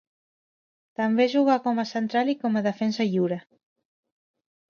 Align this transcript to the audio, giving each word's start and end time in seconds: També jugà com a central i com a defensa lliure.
També 1.01 1.27
jugà 1.33 1.57
com 1.65 1.81
a 1.83 1.85
central 1.91 2.33
i 2.33 2.35
com 2.45 2.57
a 2.61 2.65
defensa 2.69 3.07
lliure. 3.09 3.37